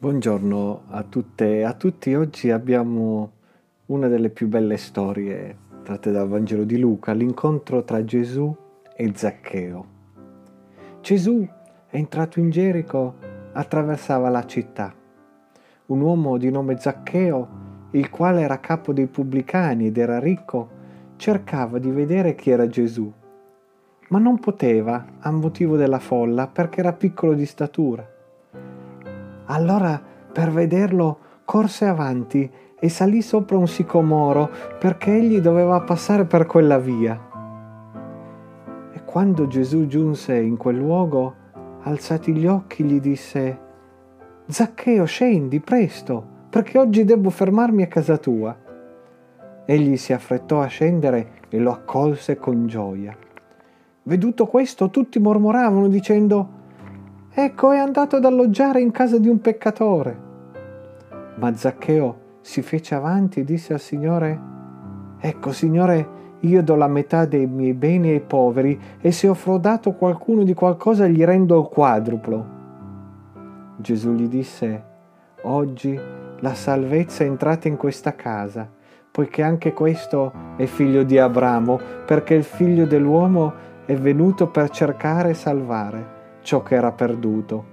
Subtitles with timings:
[0.00, 2.14] Buongiorno a tutte e a tutti.
[2.14, 3.32] Oggi abbiamo
[3.86, 8.54] una delle più belle storie tratte dal Vangelo di Luca, l'incontro tra Gesù
[8.94, 9.86] e Zaccheo.
[11.00, 11.44] Gesù
[11.88, 13.16] è entrato in Gerico,
[13.52, 14.94] attraversava la città.
[15.86, 17.48] Un uomo di nome Zaccheo,
[17.90, 20.68] il quale era capo dei pubblicani ed era ricco,
[21.16, 23.12] cercava di vedere chi era Gesù,
[24.10, 28.14] ma non poteva a motivo della folla perché era piccolo di statura
[29.48, 30.00] allora
[30.32, 34.48] per vederlo corse avanti e salì sopra un sicomoro
[34.78, 37.26] perché egli doveva passare per quella via.
[38.92, 41.34] E quando Gesù giunse in quel luogo,
[41.82, 43.66] alzati gli occhi, gli disse,
[44.46, 48.56] Zaccheo, scendi presto, perché oggi devo fermarmi a casa tua.
[49.64, 53.16] Egli si affrettò a scendere e lo accolse con gioia.
[54.04, 56.48] Veduto questo, tutti mormoravano dicendo,
[57.30, 60.26] Ecco, è andato ad alloggiare in casa di un peccatore.
[61.36, 64.40] Ma Zaccheo si fece avanti e disse al Signore,
[65.20, 69.92] Ecco, Signore, io do la metà dei miei beni ai poveri e se ho frodato
[69.92, 72.46] qualcuno di qualcosa gli rendo il quadruplo.
[73.76, 74.84] Gesù gli disse,
[75.42, 76.00] Oggi
[76.40, 78.68] la salvezza è entrata in questa casa,
[79.10, 83.52] poiché anche questo è figlio di Abramo, perché il figlio dell'uomo
[83.84, 86.16] è venuto per cercare e salvare
[86.48, 87.66] ciò che era perduto.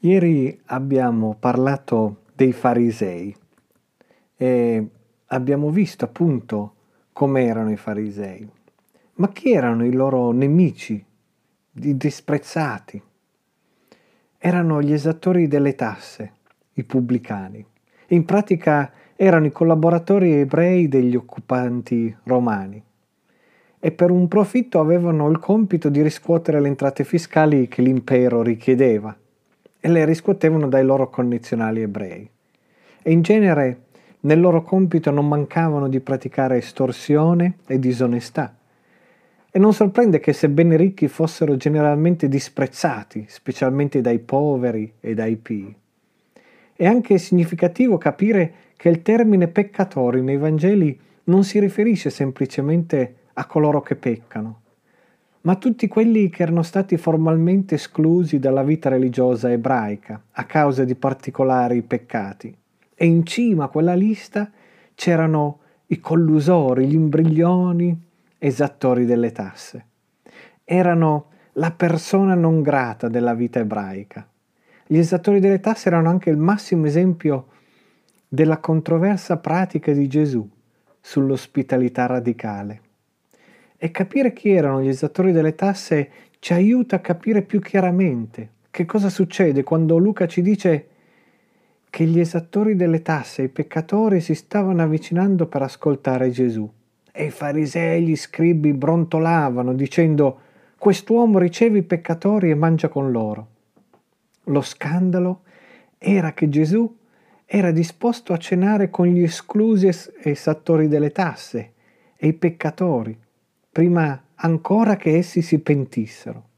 [0.00, 3.34] Ieri abbiamo parlato dei farisei
[4.36, 4.90] e
[5.28, 6.74] abbiamo visto appunto
[7.14, 8.46] come erano i farisei,
[9.14, 11.02] ma chi erano i loro nemici,
[11.72, 13.02] i disprezzati
[14.44, 16.32] erano gli esattori delle tasse,
[16.72, 17.64] i pubblicani.
[18.08, 22.82] In pratica erano i collaboratori ebrei degli occupanti romani
[23.78, 29.16] e per un profitto avevano il compito di riscuotere le entrate fiscali che l'impero richiedeva
[29.78, 32.28] e le riscuotevano dai loro connazionali ebrei.
[33.00, 33.82] E in genere
[34.22, 38.56] nel loro compito non mancavano di praticare estorsione e disonestà
[39.54, 45.76] e non sorprende che sebbene ricchi fossero generalmente disprezzati, specialmente dai poveri e dai pii.
[46.74, 53.44] È anche significativo capire che il termine peccatori nei Vangeli non si riferisce semplicemente a
[53.44, 54.60] coloro che peccano,
[55.42, 60.84] ma a tutti quelli che erano stati formalmente esclusi dalla vita religiosa ebraica a causa
[60.84, 62.56] di particolari peccati.
[62.94, 64.50] E in cima a quella lista
[64.94, 65.58] c'erano
[65.88, 68.10] i collusori, gli imbriglioni,
[68.44, 69.86] esattori delle tasse.
[70.64, 74.28] Erano la persona non grata della vita ebraica.
[74.84, 77.46] Gli esattori delle tasse erano anche il massimo esempio
[78.26, 80.48] della controversa pratica di Gesù
[81.00, 82.80] sull'ospitalità radicale.
[83.76, 86.10] E capire chi erano gli esattori delle tasse
[86.40, 90.88] ci aiuta a capire più chiaramente che cosa succede quando Luca ci dice
[91.88, 96.68] che gli esattori delle tasse i peccatori si stavano avvicinando per ascoltare Gesù.
[97.12, 100.40] E i farisei e gli scribi brontolavano dicendo
[100.78, 103.48] quest'uomo riceve i peccatori e mangia con loro.
[104.44, 105.42] Lo scandalo
[105.98, 106.98] era che Gesù
[107.44, 109.94] era disposto a cenare con gli esclusi e
[110.30, 111.72] esattori delle tasse
[112.16, 113.16] e i peccatori,
[113.70, 116.48] prima ancora che essi si pentissero.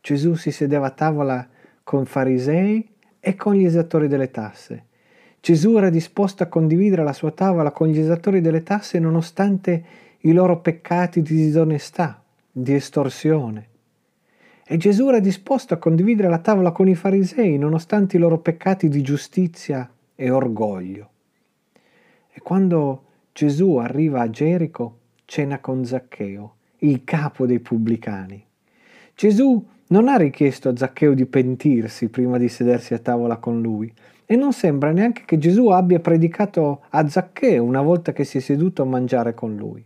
[0.00, 1.48] Gesù si sedeva a tavola
[1.82, 2.86] con farisei
[3.18, 4.88] e con gli esattori delle tasse
[5.40, 9.84] Gesù era disposto a condividere la sua tavola con gli esattori delle tasse nonostante
[10.20, 13.68] i loro peccati di disonestà, di estorsione.
[14.66, 18.88] E Gesù era disposto a condividere la tavola con i farisei nonostante i loro peccati
[18.88, 21.08] di giustizia e orgoglio.
[22.30, 28.44] E quando Gesù arriva a Gerico, cena con Zaccheo, il capo dei pubblicani.
[29.14, 33.92] Gesù non ha richiesto a Zaccheo di pentirsi prima di sedersi a tavola con lui,
[34.30, 38.40] e non sembra neanche che Gesù abbia predicato a Zaccheo una volta che si è
[38.40, 39.84] seduto a mangiare con lui.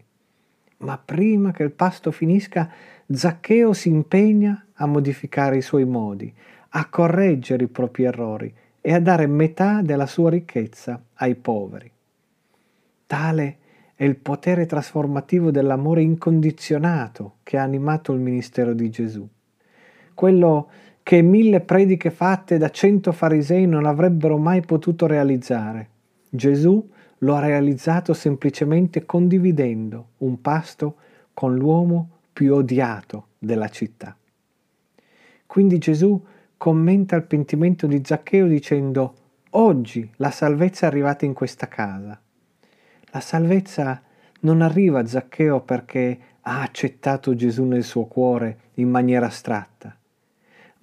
[0.80, 2.70] Ma prima che il pasto finisca,
[3.10, 6.30] Zaccheo si impegna a modificare i suoi modi,
[6.68, 11.90] a correggere i propri errori e a dare metà della sua ricchezza ai poveri.
[13.06, 13.56] Tale
[13.94, 19.26] è il potere trasformativo dell'amore incondizionato che ha animato il ministero di Gesù.
[20.12, 20.68] Quello
[21.04, 25.88] che mille prediche fatte da cento farisei non avrebbero mai potuto realizzare.
[26.30, 30.96] Gesù lo ha realizzato semplicemente condividendo un pasto
[31.34, 34.16] con l'uomo più odiato della città.
[35.46, 36.24] Quindi Gesù
[36.56, 39.14] commenta il pentimento di Zaccheo dicendo
[39.50, 42.18] oggi la salvezza è arrivata in questa casa.
[43.10, 44.02] La salvezza
[44.40, 49.94] non arriva a Zaccheo perché ha accettato Gesù nel suo cuore in maniera astratta,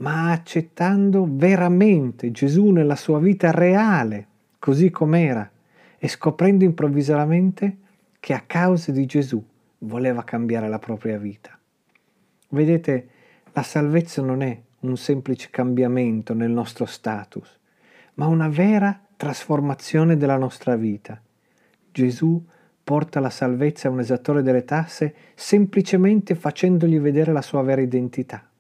[0.01, 4.27] ma accettando veramente Gesù nella sua vita reale,
[4.57, 5.50] così com'era,
[5.98, 7.77] e scoprendo improvvisamente
[8.19, 9.44] che a causa di Gesù
[9.80, 11.57] voleva cambiare la propria vita.
[12.50, 13.09] Vedete,
[13.53, 17.59] la salvezza non è un semplice cambiamento nel nostro status,
[18.15, 21.21] ma una vera trasformazione della nostra vita.
[21.92, 22.44] Gesù
[22.83, 28.50] porta la salvezza a un esattore delle tasse semplicemente facendogli vedere la sua vera identità.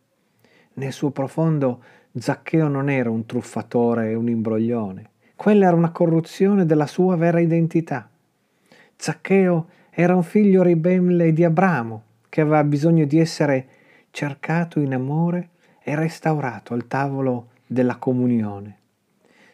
[0.73, 1.83] Nel suo profondo
[2.13, 7.39] Zaccheo non era un truffatore e un imbroglione, quella era una corruzione della sua vera
[7.39, 8.09] identità.
[8.95, 13.67] Zaccheo era un figlio ribelle di Abramo che aveva bisogno di essere
[14.11, 15.49] cercato in amore
[15.83, 18.77] e restaurato al tavolo della comunione.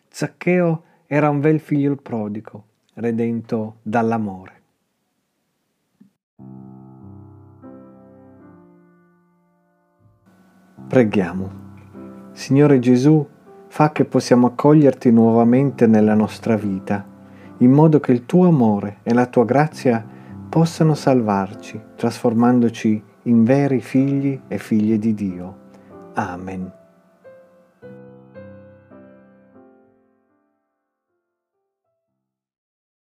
[0.10, 2.64] Zaccheo era un bel figlio prodigo,
[2.96, 4.57] redento dall'amore.
[10.88, 11.66] Preghiamo.
[12.32, 13.28] Signore Gesù,
[13.68, 17.06] fa che possiamo accoglierti nuovamente nella nostra vita,
[17.58, 20.06] in modo che il tuo amore e la tua grazia
[20.48, 25.58] possano salvarci, trasformandoci in veri figli e figlie di Dio.
[26.14, 26.72] Amen.